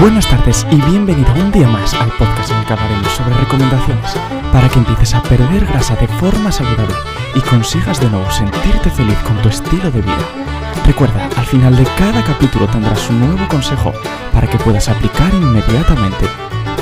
Buenas 0.00 0.26
tardes 0.26 0.66
y 0.70 0.76
bienvenido 0.76 1.30
un 1.34 1.52
día 1.52 1.68
más 1.68 1.92
al 1.92 2.10
podcast 2.16 2.50
en 2.50 2.56
el 2.56 2.64
que 2.64 2.72
hablaremos 2.72 3.08
sobre 3.08 3.34
recomendaciones 3.34 4.14
para 4.50 4.66
que 4.70 4.78
empieces 4.78 5.14
a 5.14 5.22
perder 5.22 5.66
grasa 5.66 5.94
de 5.96 6.08
forma 6.08 6.50
saludable 6.50 6.94
y 7.34 7.40
consigas 7.42 8.00
de 8.00 8.08
nuevo 8.08 8.30
sentirte 8.30 8.88
feliz 8.88 9.18
con 9.18 9.36
tu 9.42 9.50
estilo 9.50 9.90
de 9.90 10.00
vida. 10.00 10.18
Recuerda, 10.86 11.28
al 11.36 11.44
final 11.44 11.76
de 11.76 11.84
cada 11.98 12.24
capítulo 12.24 12.66
tendrás 12.68 13.10
un 13.10 13.20
nuevo 13.20 13.46
consejo 13.48 13.92
para 14.32 14.48
que 14.48 14.56
puedas 14.56 14.88
aplicar 14.88 15.34
inmediatamente. 15.34 16.24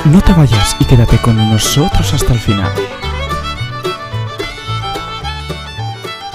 No 0.05 0.21
te 0.21 0.31
vayas 0.31 0.77
y 0.79 0.85
quédate 0.85 1.17
con 1.17 1.35
nosotros 1.35 2.13
hasta 2.13 2.31
el 2.31 2.39
final. 2.39 2.71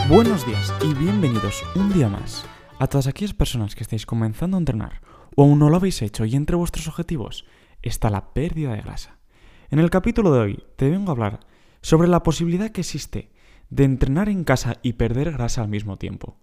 Buenos 0.07 0.47
días 0.47 0.75
y 0.83 0.93
bienvenidos 0.93 1.65
un 1.77 1.95
día 1.95 2.11
más 2.11 2.45
a 2.79 2.87
todas 2.87 3.07
aquellas 3.07 3.33
personas 3.33 3.75
que 3.75 3.85
estáis 3.85 4.05
comenzando 4.05 4.59
a 4.59 4.61
entrenar 4.61 5.14
o 5.35 5.43
aún 5.43 5.59
no 5.59 5.71
lo 5.71 5.77
habéis 5.77 6.03
hecho 6.03 6.25
y 6.25 6.37
entre 6.37 6.57
vuestros 6.57 6.89
objetivos 6.89 7.45
está 7.83 8.11
la 8.11 8.33
pérdida 8.33 8.73
de 8.73 8.83
grasa. 8.83 9.19
En 9.71 9.79
el 9.79 9.91
capítulo 9.91 10.33
de 10.33 10.41
hoy 10.41 10.65
te 10.77 10.91
vengo 10.91 11.11
a 11.11 11.13
hablar 11.13 11.41
sobre 11.83 12.09
la 12.09 12.23
posibilidad 12.23 12.71
que 12.71 12.83
existe 12.83 13.31
de 13.71 13.85
entrenar 13.85 14.29
en 14.29 14.45
casa 14.45 14.77
y 14.83 14.95
perder 14.95 15.33
grasa 15.33 15.63
al 15.63 15.69
mismo 15.69 15.97
tiempo. 15.97 16.39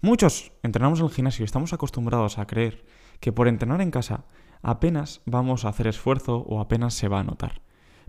Muchos 0.00 0.52
entrenamos 0.62 1.00
en 1.00 1.06
el 1.06 1.12
gimnasio 1.12 1.42
y 1.42 1.46
estamos 1.46 1.72
acostumbrados 1.72 2.38
a 2.38 2.46
creer 2.46 2.84
que 3.20 3.32
por 3.32 3.48
entrenar 3.48 3.80
en 3.80 3.90
casa 3.90 4.26
apenas 4.62 5.22
vamos 5.24 5.64
a 5.64 5.68
hacer 5.68 5.86
esfuerzo 5.86 6.38
o 6.38 6.60
apenas 6.60 6.94
se 6.94 7.08
va 7.08 7.20
a 7.20 7.24
notar. 7.24 7.62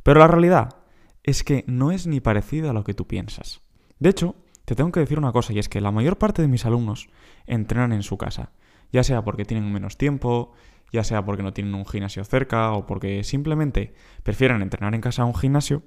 Pero 0.04 0.20
la 0.20 0.28
realidad 0.28 0.76
es 1.24 1.44
que 1.44 1.64
no 1.68 1.92
es 1.92 2.06
ni 2.06 2.20
parecido 2.20 2.70
a 2.70 2.74
lo 2.74 2.84
que 2.84 2.94
tú 2.94 3.08
piensas. 3.08 3.62
De 4.00 4.10
hecho, 4.10 4.36
te 4.66 4.76
tengo 4.76 4.92
que 4.92 5.00
decir 5.00 5.18
una 5.18 5.32
cosa 5.32 5.54
y 5.54 5.60
es 5.60 5.70
que 5.70 5.82
la 5.82 5.92
mayor 5.92 6.18
parte 6.18 6.42
de 6.42 6.48
mis 6.48 6.66
alumnos 6.66 7.08
entrenan 7.46 7.94
en 7.94 8.04
su 8.04 8.18
casa 8.18 8.52
ya 8.92 9.04
sea 9.04 9.24
porque 9.24 9.46
tienen 9.46 9.72
menos 9.72 9.98
tiempo, 9.98 10.54
ya 10.92 11.04
sea 11.04 11.26
porque 11.26 11.44
no 11.44 11.54
tienen 11.54 11.76
un 11.76 11.86
gimnasio 11.86 12.24
cerca 12.24 12.72
o 12.72 12.86
porque 12.86 13.24
simplemente 13.24 13.94
prefieren 14.24 14.62
entrenar 14.62 14.96
en 14.96 15.02
casa 15.02 15.24
a 15.24 15.26
un 15.26 15.36
gimnasio, 15.36 15.84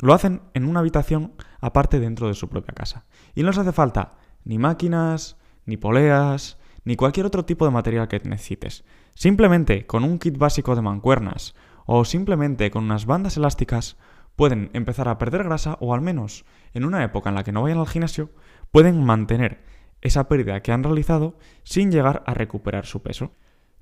lo 0.00 0.14
hacen 0.14 0.42
en 0.54 0.66
una 0.66 0.80
habitación 0.80 1.32
aparte 1.60 2.00
dentro 2.00 2.28
de 2.28 2.34
su 2.34 2.48
propia 2.48 2.74
casa. 2.74 3.06
Y 3.34 3.42
no 3.42 3.48
les 3.48 3.58
hace 3.58 3.72
falta 3.72 4.18
ni 4.44 4.58
máquinas, 4.58 5.36
ni 5.64 5.76
poleas, 5.76 6.58
ni 6.84 6.96
cualquier 6.96 7.26
otro 7.26 7.44
tipo 7.44 7.64
de 7.64 7.70
material 7.70 8.08
que 8.08 8.20
necesites. 8.24 8.84
Simplemente 9.14 9.86
con 9.86 10.04
un 10.04 10.18
kit 10.18 10.36
básico 10.36 10.74
de 10.74 10.82
mancuernas 10.82 11.54
o 11.86 12.04
simplemente 12.04 12.70
con 12.70 12.84
unas 12.84 13.06
bandas 13.06 13.36
elásticas 13.36 13.96
pueden 14.36 14.70
empezar 14.72 15.08
a 15.08 15.18
perder 15.18 15.44
grasa 15.44 15.76
o 15.80 15.94
al 15.94 16.00
menos 16.00 16.44
en 16.72 16.84
una 16.84 17.04
época 17.04 17.28
en 17.28 17.34
la 17.34 17.44
que 17.44 17.52
no 17.52 17.62
vayan 17.62 17.78
al 17.78 17.86
gimnasio 17.86 18.30
pueden 18.70 19.04
mantener 19.04 19.62
esa 20.02 20.28
pérdida 20.28 20.60
que 20.60 20.72
han 20.72 20.82
realizado 20.82 21.38
sin 21.62 21.90
llegar 21.90 22.22
a 22.26 22.34
recuperar 22.34 22.86
su 22.86 23.02
peso. 23.02 23.32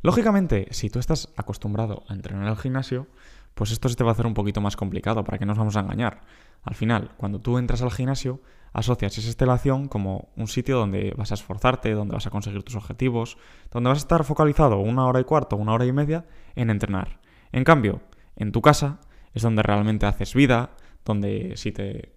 Lógicamente, 0.02 0.68
si 0.70 0.88
tú 0.88 0.98
estás 0.98 1.32
acostumbrado 1.36 2.04
a 2.08 2.14
entrenar 2.14 2.46
al 2.46 2.56
gimnasio, 2.56 3.08
pues 3.54 3.72
esto 3.72 3.88
se 3.88 3.96
te 3.96 4.04
va 4.04 4.10
a 4.10 4.12
hacer 4.12 4.26
un 4.26 4.34
poquito 4.34 4.60
más 4.60 4.76
complicado, 4.76 5.24
para 5.24 5.38
que 5.38 5.44
no 5.44 5.50
nos 5.50 5.58
vamos 5.58 5.76
a 5.76 5.80
engañar. 5.80 6.22
Al 6.62 6.74
final, 6.74 7.10
cuando 7.16 7.40
tú 7.40 7.58
entras 7.58 7.82
al 7.82 7.90
gimnasio, 7.90 8.40
asocias 8.72 9.18
esa 9.18 9.26
instalación 9.26 9.88
como 9.88 10.30
un 10.36 10.46
sitio 10.46 10.78
donde 10.78 11.12
vas 11.16 11.32
a 11.32 11.34
esforzarte, 11.34 11.92
donde 11.92 12.14
vas 12.14 12.26
a 12.26 12.30
conseguir 12.30 12.62
tus 12.62 12.76
objetivos, 12.76 13.36
donde 13.70 13.88
vas 13.88 13.98
a 13.98 14.00
estar 14.00 14.24
focalizado 14.24 14.78
una 14.78 15.06
hora 15.06 15.20
y 15.20 15.24
cuarto, 15.24 15.56
una 15.56 15.72
hora 15.72 15.86
y 15.86 15.92
media 15.92 16.26
en 16.54 16.70
entrenar. 16.70 17.20
En 17.52 17.64
cambio, 17.64 18.00
en 18.36 18.52
tu 18.52 18.62
casa 18.62 19.00
es 19.34 19.42
donde 19.42 19.62
realmente 19.62 20.06
haces 20.06 20.34
vida, 20.34 20.70
donde 21.04 21.54
si 21.56 21.72
te 21.72 22.14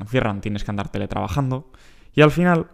encierran 0.00 0.40
tienes 0.40 0.64
que 0.64 0.70
andar 0.70 0.88
teletrabajando, 0.90 1.70
y 2.12 2.20
al 2.20 2.30
final 2.30 2.68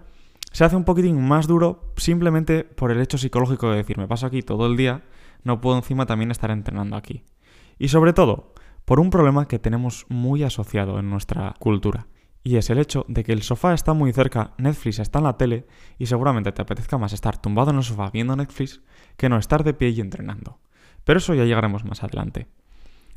se 0.50 0.64
hace 0.64 0.76
un 0.76 0.84
poquitín 0.84 1.20
más 1.26 1.46
duro 1.46 1.92
simplemente 1.96 2.64
por 2.64 2.90
el 2.90 3.00
hecho 3.00 3.18
psicológico 3.18 3.70
de 3.70 3.76
decir, 3.76 3.98
me 3.98 4.08
paso 4.08 4.26
aquí 4.26 4.42
todo 4.42 4.66
el 4.66 4.76
día, 4.76 5.04
no 5.44 5.60
puedo 5.60 5.76
encima 5.76 6.06
también 6.06 6.30
estar 6.30 6.50
entrenando 6.50 6.96
aquí. 6.96 7.24
Y 7.78 7.88
sobre 7.88 8.12
todo, 8.12 8.52
por 8.84 9.00
un 9.00 9.10
problema 9.10 9.46
que 9.46 9.58
tenemos 9.58 10.06
muy 10.08 10.42
asociado 10.42 10.98
en 10.98 11.08
nuestra 11.08 11.54
cultura. 11.58 12.08
Y 12.42 12.56
es 12.56 12.70
el 12.70 12.78
hecho 12.78 13.04
de 13.06 13.22
que 13.22 13.32
el 13.32 13.42
sofá 13.42 13.74
está 13.74 13.92
muy 13.92 14.12
cerca, 14.12 14.54
Netflix 14.56 14.98
está 14.98 15.18
en 15.18 15.24
la 15.24 15.36
tele 15.36 15.66
y 15.98 16.06
seguramente 16.06 16.52
te 16.52 16.62
apetezca 16.62 16.98
más 16.98 17.12
estar 17.12 17.40
tumbado 17.40 17.70
en 17.70 17.76
el 17.76 17.84
sofá 17.84 18.10
viendo 18.10 18.34
Netflix 18.34 18.80
que 19.16 19.28
no 19.28 19.36
estar 19.36 19.62
de 19.62 19.74
pie 19.74 19.90
y 19.90 20.00
entrenando. 20.00 20.58
Pero 21.04 21.18
eso 21.18 21.34
ya 21.34 21.44
llegaremos 21.44 21.84
más 21.84 22.02
adelante. 22.02 22.48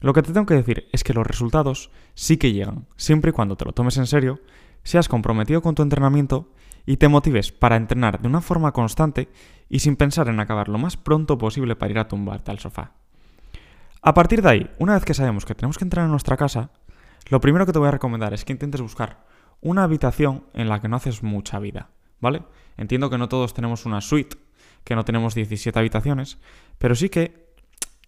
Lo 0.01 0.13
que 0.13 0.21
te 0.21 0.33
tengo 0.33 0.45
que 0.45 0.55
decir 0.55 0.89
es 0.91 1.03
que 1.03 1.13
los 1.13 1.25
resultados 1.25 1.89
sí 2.13 2.37
que 2.37 2.51
llegan, 2.51 2.87
siempre 2.97 3.29
y 3.29 3.33
cuando 3.33 3.55
te 3.55 3.63
lo 3.63 3.71
tomes 3.71 3.97
en 3.97 4.07
serio, 4.07 4.41
seas 4.83 5.07
comprometido 5.07 5.61
con 5.61 5.75
tu 5.75 5.81
entrenamiento 5.81 6.51
y 6.85 6.97
te 6.97 7.07
motives 7.07 7.51
para 7.51 7.75
entrenar 7.75 8.21
de 8.21 8.27
una 8.27 8.41
forma 8.41 8.71
constante 8.71 9.29
y 9.69 9.79
sin 9.79 9.95
pensar 9.95 10.27
en 10.27 10.39
acabar 10.39 10.69
lo 10.69 10.77
más 10.77 10.97
pronto 10.97 11.37
posible 11.37 11.75
para 11.75 11.91
ir 11.91 11.99
a 11.99 12.07
tumbarte 12.07 12.51
al 12.51 12.59
sofá. 12.59 12.91
A 14.01 14.13
partir 14.13 14.41
de 14.41 14.49
ahí, 14.49 14.71
una 14.79 14.95
vez 14.95 15.05
que 15.05 15.13
sabemos 15.13 15.45
que 15.45 15.55
tenemos 15.55 15.77
que 15.77 15.85
entrenar 15.85 16.07
en 16.07 16.11
nuestra 16.11 16.35
casa, 16.35 16.71
lo 17.29 17.39
primero 17.39 17.65
que 17.65 17.71
te 17.71 17.79
voy 17.79 17.87
a 17.87 17.91
recomendar 17.91 18.33
es 18.33 18.43
que 18.43 18.51
intentes 18.51 18.81
buscar 18.81 19.25
una 19.61 19.83
habitación 19.83 20.43
en 20.53 20.67
la 20.67 20.81
que 20.81 20.89
no 20.89 20.97
haces 20.97 21.23
mucha 21.23 21.57
vida, 21.59 21.89
¿vale? 22.19 22.43
Entiendo 22.75 23.09
que 23.09 23.17
no 23.17 23.29
todos 23.29 23.53
tenemos 23.53 23.85
una 23.85 24.01
suite, 24.01 24.37
que 24.83 24.95
no 24.95 25.05
tenemos 25.05 25.35
17 25.35 25.77
habitaciones, 25.79 26.37
pero 26.77 26.95
sí 26.95 27.07
que 27.07 27.53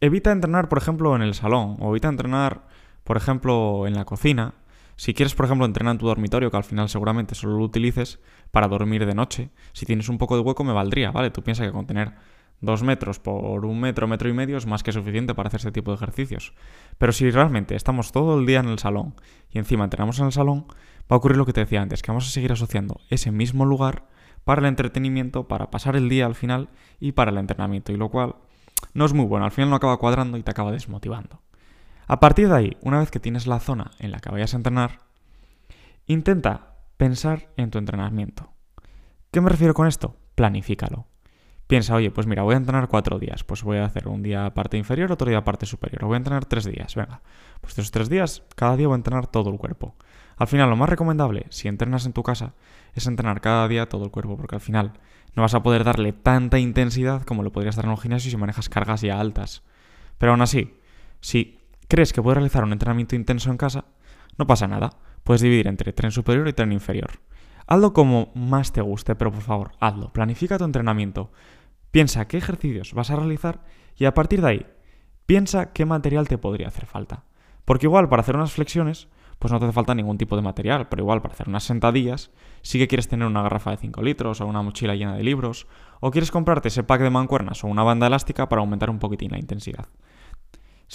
evita 0.02 0.34
entrenar, 0.34 0.68
por 0.68 0.78
ejemplo, 0.78 1.16
en 1.16 1.22
el 1.22 1.34
salón, 1.34 1.78
o 1.80 1.92
evita 1.92 2.10
entrenar, 2.10 2.68
por 3.06 3.16
ejemplo, 3.16 3.88
en 3.88 3.94
la 3.94 4.04
cocina, 4.04 4.54
si 4.96 5.14
quieres, 5.14 5.36
por 5.36 5.46
ejemplo, 5.46 5.66
entrenar 5.66 5.94
en 5.94 5.98
tu 5.98 6.08
dormitorio, 6.08 6.50
que 6.50 6.58
al 6.58 6.64
final 6.64 6.90
seguramente 6.90 7.36
solo 7.36 7.58
lo 7.58 7.64
utilices 7.64 8.20
para 8.52 8.68
dormir 8.68 9.06
de 9.06 9.14
noche, 9.14 9.50
si 9.74 9.86
tienes 9.86 10.10
un 10.10 10.18
poco 10.18 10.36
de 10.36 10.42
hueco 10.42 10.64
me 10.64 10.74
valdría, 10.74 11.12
¿vale? 11.12 11.32
Tú 11.32 11.44
piensas 11.44 11.68
que 11.68 11.74
con 11.74 11.86
tener 11.86 12.14
dos 12.62 12.84
metros 12.84 13.20
por 13.20 13.66
un 13.66 13.80
metro, 13.80 14.08
metro 14.08 14.30
y 14.30 14.34
medio 14.34 14.58
es 14.58 14.66
más 14.66 14.84
que 14.84 14.92
suficiente 14.92 15.36
para 15.36 15.48
hacer 15.48 15.60
este 15.60 15.72
tipo 15.72 15.92
de 15.92 15.96
ejercicios. 15.96 16.54
Pero 16.98 17.12
si 17.12 17.30
realmente 17.30 17.76
estamos 17.76 18.12
todo 18.12 18.40
el 18.40 18.46
día 18.46 18.60
en 18.60 18.70
el 18.70 18.80
salón 18.80 19.16
y 19.50 19.58
encima 19.58 19.84
entrenamos 19.84 20.20
en 20.20 20.28
el 20.28 20.32
salón, 20.32 20.66
va 21.12 21.16
a 21.16 21.16
ocurrir 21.16 21.38
lo 21.38 21.46
que 21.46 21.54
te 21.54 21.62
decía 21.62 21.82
antes, 21.82 22.02
que 22.02 22.12
vamos 22.12 22.28
a 22.28 22.32
seguir 22.32 22.52
asociando 22.52 23.02
ese 23.10 23.32
mismo 23.32 23.66
lugar 23.66 24.08
para 24.44 24.62
el 24.62 24.68
entretenimiento, 24.68 25.48
para 25.48 25.72
pasar 25.72 25.96
el 25.96 26.08
día 26.08 26.26
al 26.26 26.36
final 26.36 26.70
y 27.00 27.12
para 27.12 27.32
el 27.32 27.38
entrenamiento, 27.38 27.92
y 27.92 27.98
lo 27.98 28.10
cual 28.10 28.36
no 28.94 29.06
es 29.06 29.14
muy 29.14 29.26
bueno, 29.26 29.46
al 29.46 29.52
final 29.52 29.70
no 29.70 29.76
acaba 29.76 29.98
cuadrando 29.98 30.38
y 30.38 30.44
te 30.44 30.52
acaba 30.52 30.72
desmotivando. 30.72 31.42
A 32.08 32.20
partir 32.20 32.50
de 32.50 32.56
ahí, 32.56 32.78
una 32.82 33.00
vez 33.00 33.12
que 33.12 33.20
tienes 33.20 33.48
la 33.48 33.60
zona 33.60 33.92
en 34.00 34.12
la 34.12 34.20
que 34.20 34.30
vayas 34.30 34.54
a 34.54 34.58
entrenar, 34.58 35.00
intenta 36.06 36.76
pensar 36.98 37.50
en 37.58 37.72
tu 37.72 37.78
entrenamiento. 37.78 38.54
¿Qué 39.32 39.42
me 39.42 39.50
refiero 39.50 39.74
con 39.74 39.88
esto? 39.88 40.16
Planifícalo. 40.36 41.08
Piensa, 41.68 41.96
oye, 41.96 42.12
pues 42.12 42.28
mira, 42.28 42.44
voy 42.44 42.54
a 42.54 42.58
entrenar 42.58 42.88
cuatro 42.88 43.18
días, 43.18 43.44
pues 43.44 43.64
voy 43.64 43.78
a 43.78 43.86
hacer 43.86 44.08
un 44.08 44.22
día 44.22 44.54
parte 44.54 44.78
inferior, 44.78 45.12
otro 45.12 45.28
día 45.28 45.44
parte 45.44 45.66
superior, 45.66 46.06
voy 46.06 46.14
a 46.14 46.18
entrenar 46.18 46.46
tres 46.46 46.66
días, 46.66 46.94
venga, 46.94 47.22
pues 47.60 47.74
esos 47.74 47.90
tres 47.90 48.08
días, 48.08 48.44
cada 48.56 48.78
día 48.78 48.88
voy 48.88 48.94
a 48.94 48.98
entrenar 48.98 49.26
todo 49.26 49.50
el 49.50 49.58
cuerpo. 49.58 49.96
Al 50.38 50.46
final, 50.46 50.70
lo 50.70 50.76
más 50.76 50.90
recomendable, 50.90 51.48
si 51.50 51.68
entrenas 51.68 52.06
en 52.06 52.14
tu 52.14 52.22
casa, 52.22 52.54
es 52.94 53.08
entrenar 53.08 53.42
cada 53.42 53.68
día 53.68 53.90
todo 53.90 54.04
el 54.06 54.12
cuerpo, 54.12 54.38
porque 54.38 54.56
al 54.56 54.62
final 54.62 54.94
no 55.34 55.42
vas 55.42 55.56
a 55.56 55.64
poder 55.64 55.84
darle 55.84 56.14
tanta 56.14 56.60
intensidad 56.60 57.24
como 57.24 57.42
lo 57.42 57.52
podrías 57.52 57.76
dar 57.76 57.86
en 57.86 57.92
un 57.92 57.98
gimnasio 57.98 58.30
si 58.30 58.38
manejas 58.38 58.70
cargas 58.70 59.02
ya 59.02 59.20
altas. 59.20 59.64
Pero 60.20 60.34
aún 60.34 60.42
así, 60.42 60.78
si 61.20 61.58
crees 61.88 62.14
que 62.14 62.22
puedes 62.22 62.38
realizar 62.38 62.64
un 62.64 62.74
entrenamiento 62.74 63.16
intenso 63.16 63.52
en 63.52 63.58
casa, 63.58 63.86
no 64.38 64.48
pasa 64.48 64.68
nada. 64.68 64.92
Puedes 65.24 65.42
dividir 65.42 65.68
entre 65.68 65.94
tren 65.94 66.12
superior 66.12 66.48
y 66.48 66.54
tren 66.54 66.72
inferior. 66.72 67.20
Hazlo 67.68 67.94
como 67.94 68.32
más 68.36 68.72
te 68.72 68.82
guste, 68.82 69.16
pero 69.16 69.32
por 69.32 69.42
favor, 69.42 69.72
hazlo. 69.80 70.14
Planifica 70.14 70.58
tu 70.58 70.66
entrenamiento. 70.66 71.32
Piensa 71.92 72.28
qué 72.28 72.38
ejercicios 72.38 72.94
vas 72.94 73.10
a 73.10 73.16
realizar 73.16 73.64
y 73.96 74.06
a 74.06 74.14
partir 74.14 74.42
de 74.42 74.48
ahí, 74.48 74.66
piensa 75.26 75.74
qué 75.74 75.86
material 75.86 76.28
te 76.28 76.38
podría 76.38 76.68
hacer 76.68 76.86
falta. 76.86 77.24
Porque 77.64 77.88
igual 77.88 78.10
para 78.10 78.22
hacer 78.22 78.36
unas 78.36 78.52
flexiones, 78.52 79.08
pues 79.40 79.52
no 79.52 79.60
te 79.60 79.66
hace 79.66 79.74
falta 79.74 79.96
ningún 79.96 80.18
tipo 80.18 80.36
de 80.36 80.42
material, 80.42 80.88
pero 80.88 81.02
igual 81.02 81.22
para 81.22 81.34
hacer 81.34 81.50
unas 81.50 81.64
sentadillas, 81.64 82.32
sí 82.62 82.78
que 82.78 82.88
quieres 82.88 83.08
tener 83.08 83.28
una 83.28 83.42
garrafa 83.42 83.72
de 83.72 83.78
5 83.78 84.02
litros 84.02 84.42
o 84.42 84.46
una 84.46 84.62
mochila 84.62 84.96
llena 84.96 85.16
de 85.16 85.24
libros, 85.24 85.68
o 86.00 86.12
quieres 86.12 86.32
comprarte 86.32 86.68
ese 86.68 86.84
pack 86.84 87.02
de 87.02 87.10
mancuernas 87.10 87.64
o 87.64 87.68
una 87.68 87.84
banda 87.84 88.08
elástica 88.08 88.48
para 88.48 88.62
aumentar 88.62 88.90
un 88.90 89.00
poquitín 89.00 89.32
la 89.32 89.40
intensidad. 89.40 89.88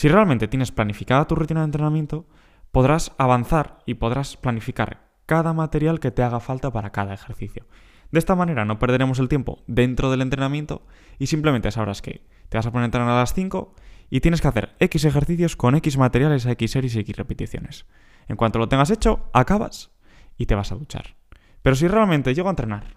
Si 0.00 0.08
realmente 0.08 0.48
tienes 0.48 0.72
planificada 0.72 1.26
tu 1.26 1.34
rutina 1.34 1.60
de 1.60 1.66
entrenamiento, 1.66 2.26
podrás 2.72 3.12
avanzar 3.18 3.80
y 3.84 3.96
podrás 3.96 4.38
planificar 4.38 5.10
cada 5.26 5.52
material 5.52 6.00
que 6.00 6.10
te 6.10 6.22
haga 6.22 6.40
falta 6.40 6.70
para 6.72 6.88
cada 6.88 7.12
ejercicio. 7.12 7.66
De 8.10 8.18
esta 8.18 8.34
manera 8.34 8.64
no 8.64 8.78
perderemos 8.78 9.18
el 9.18 9.28
tiempo 9.28 9.62
dentro 9.66 10.10
del 10.10 10.22
entrenamiento 10.22 10.86
y 11.18 11.26
simplemente 11.26 11.70
sabrás 11.70 12.00
que 12.00 12.24
te 12.48 12.56
vas 12.56 12.64
a 12.64 12.70
poner 12.70 12.84
a 12.84 12.86
entrenar 12.86 13.10
a 13.10 13.18
las 13.18 13.34
5 13.34 13.74
y 14.08 14.20
tienes 14.20 14.40
que 14.40 14.48
hacer 14.48 14.74
X 14.78 15.04
ejercicios 15.04 15.54
con 15.54 15.74
X 15.74 15.98
materiales 15.98 16.46
X 16.46 16.70
series 16.70 16.96
y 16.96 17.00
X 17.00 17.16
repeticiones. 17.18 17.84
En 18.26 18.36
cuanto 18.36 18.58
lo 18.58 18.70
tengas 18.70 18.88
hecho, 18.88 19.28
acabas 19.34 19.90
y 20.38 20.46
te 20.46 20.54
vas 20.54 20.72
a 20.72 20.76
duchar. 20.76 21.16
Pero 21.60 21.76
si 21.76 21.88
realmente 21.88 22.34
llego 22.34 22.48
a 22.48 22.52
entrenar 22.52 22.96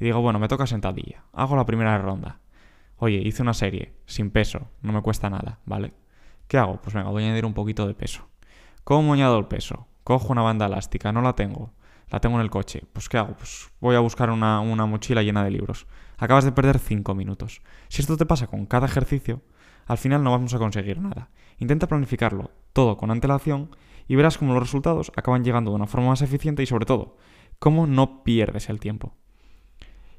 y 0.00 0.04
digo, 0.06 0.20
bueno, 0.20 0.40
me 0.40 0.48
toca 0.48 0.66
sentadilla, 0.66 1.22
hago 1.32 1.54
la 1.54 1.64
primera 1.64 1.96
ronda. 1.98 2.40
Oye, 2.96 3.18
hice 3.24 3.40
una 3.40 3.54
serie, 3.54 3.94
sin 4.06 4.32
peso, 4.32 4.72
no 4.82 4.92
me 4.92 5.00
cuesta 5.00 5.30
nada, 5.30 5.60
¿vale? 5.64 5.94
¿Qué 6.50 6.58
hago? 6.58 6.80
Pues 6.82 6.92
venga, 6.94 7.10
voy 7.10 7.22
a 7.22 7.26
añadir 7.26 7.46
un 7.46 7.54
poquito 7.54 7.86
de 7.86 7.94
peso. 7.94 8.26
¿Cómo 8.82 9.12
añado 9.12 9.38
el 9.38 9.46
peso? 9.46 9.86
Cojo 10.02 10.32
una 10.32 10.42
banda 10.42 10.66
elástica, 10.66 11.12
no 11.12 11.22
la 11.22 11.36
tengo. 11.36 11.70
La 12.08 12.18
tengo 12.18 12.34
en 12.38 12.42
el 12.42 12.50
coche. 12.50 12.82
Pues 12.92 13.08
¿qué 13.08 13.18
hago? 13.18 13.36
Pues 13.36 13.70
voy 13.78 13.94
a 13.94 14.00
buscar 14.00 14.30
una, 14.30 14.58
una 14.58 14.84
mochila 14.84 15.22
llena 15.22 15.44
de 15.44 15.52
libros. 15.52 15.86
Acabas 16.18 16.44
de 16.44 16.50
perder 16.50 16.80
5 16.80 17.14
minutos. 17.14 17.62
Si 17.86 18.02
esto 18.02 18.16
te 18.16 18.26
pasa 18.26 18.48
con 18.48 18.66
cada 18.66 18.86
ejercicio, 18.86 19.42
al 19.86 19.96
final 19.96 20.24
no 20.24 20.32
vamos 20.32 20.52
a 20.52 20.58
conseguir 20.58 20.98
nada. 21.00 21.30
Intenta 21.58 21.86
planificarlo 21.86 22.50
todo 22.72 22.96
con 22.96 23.12
antelación 23.12 23.70
y 24.08 24.16
verás 24.16 24.36
cómo 24.36 24.52
los 24.52 24.64
resultados 24.64 25.12
acaban 25.14 25.44
llegando 25.44 25.70
de 25.70 25.76
una 25.76 25.86
forma 25.86 26.08
más 26.08 26.22
eficiente 26.22 26.64
y 26.64 26.66
sobre 26.66 26.84
todo, 26.84 27.16
cómo 27.60 27.86
no 27.86 28.24
pierdes 28.24 28.70
el 28.70 28.80
tiempo. 28.80 29.14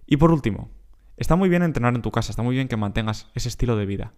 Y 0.05 0.15
por 0.15 0.31
último, 0.31 0.69
está 1.17 1.35
muy 1.35 1.49
bien 1.49 1.63
entrenar 1.63 1.93
en 1.93 2.01
tu 2.01 2.11
casa, 2.11 2.31
está 2.31 2.41
muy 2.41 2.55
bien 2.55 2.69
que 2.69 2.77
mantengas 2.77 3.29
ese 3.35 3.49
estilo 3.49 3.75
de 3.75 3.85
vida, 3.85 4.13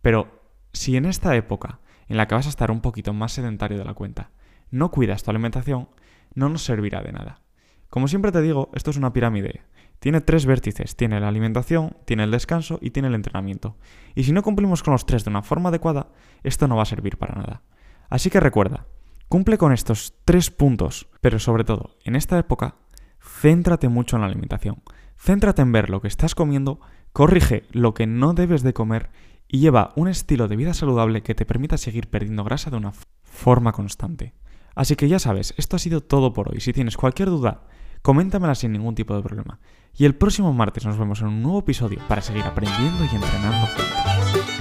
pero 0.00 0.40
si 0.72 0.96
en 0.96 1.04
esta 1.04 1.34
época 1.36 1.80
en 2.08 2.16
la 2.16 2.26
que 2.26 2.34
vas 2.34 2.46
a 2.46 2.50
estar 2.50 2.70
un 2.70 2.80
poquito 2.80 3.12
más 3.12 3.32
sedentario 3.32 3.78
de 3.78 3.84
la 3.84 3.94
cuenta, 3.94 4.30
no 4.70 4.90
cuidas 4.90 5.22
tu 5.22 5.30
alimentación, 5.30 5.88
no 6.34 6.48
nos 6.48 6.64
servirá 6.64 7.02
de 7.02 7.12
nada. 7.12 7.40
Como 7.88 8.08
siempre 8.08 8.32
te 8.32 8.40
digo, 8.40 8.70
esto 8.74 8.90
es 8.90 8.96
una 8.96 9.12
pirámide. 9.12 9.62
Tiene 9.98 10.20
tres 10.20 10.46
vértices, 10.46 10.96
tiene 10.96 11.20
la 11.20 11.28
alimentación, 11.28 11.96
tiene 12.06 12.24
el 12.24 12.30
descanso 12.30 12.78
y 12.80 12.90
tiene 12.90 13.08
el 13.08 13.14
entrenamiento. 13.14 13.76
Y 14.14 14.24
si 14.24 14.32
no 14.32 14.42
cumplimos 14.42 14.82
con 14.82 14.92
los 14.92 15.04
tres 15.04 15.24
de 15.24 15.30
una 15.30 15.42
forma 15.42 15.68
adecuada, 15.68 16.08
esto 16.42 16.68
no 16.68 16.76
va 16.76 16.82
a 16.82 16.86
servir 16.86 17.18
para 17.18 17.34
nada. 17.34 17.62
Así 18.08 18.30
que 18.30 18.40
recuerda, 18.40 18.86
cumple 19.28 19.58
con 19.58 19.72
estos 19.72 20.14
tres 20.24 20.50
puntos, 20.50 21.08
pero 21.20 21.38
sobre 21.38 21.64
todo, 21.64 21.96
en 22.04 22.16
esta 22.16 22.38
época, 22.38 22.76
céntrate 23.20 23.88
mucho 23.88 24.16
en 24.16 24.22
la 24.22 24.28
alimentación. 24.28 24.82
Céntrate 25.18 25.62
en 25.62 25.72
ver 25.72 25.90
lo 25.90 26.00
que 26.00 26.08
estás 26.08 26.34
comiendo, 26.34 26.80
corrige 27.12 27.64
lo 27.70 27.92
que 27.92 28.06
no 28.06 28.32
debes 28.32 28.62
de 28.62 28.72
comer 28.72 29.10
y 29.52 29.58
lleva 29.58 29.92
un 29.96 30.08
estilo 30.08 30.46
de 30.46 30.56
vida 30.56 30.74
saludable 30.74 31.22
que 31.22 31.34
te 31.34 31.44
permita 31.44 31.76
seguir 31.76 32.08
perdiendo 32.08 32.44
grasa 32.44 32.70
de 32.70 32.76
una 32.76 32.92
forma 33.24 33.72
constante. 33.72 34.34
Así 34.76 34.94
que 34.94 35.08
ya 35.08 35.18
sabes, 35.18 35.54
esto 35.56 35.74
ha 35.74 35.80
sido 35.80 36.02
todo 36.02 36.32
por 36.32 36.52
hoy. 36.52 36.60
Si 36.60 36.72
tienes 36.72 36.96
cualquier 36.96 37.28
duda, 37.30 37.64
coméntamela 38.02 38.54
sin 38.54 38.72
ningún 38.72 38.94
tipo 38.94 39.16
de 39.16 39.22
problema. 39.22 39.58
Y 39.96 40.04
el 40.04 40.14
próximo 40.14 40.52
martes 40.52 40.86
nos 40.86 40.98
vemos 40.98 41.20
en 41.20 41.28
un 41.28 41.42
nuevo 41.42 41.58
episodio 41.58 41.98
para 42.06 42.22
seguir 42.22 42.44
aprendiendo 42.44 43.04
y 43.04 43.14
entrenando 43.14 43.66
juntos. 43.66 44.59